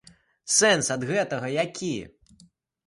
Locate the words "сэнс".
0.53-0.87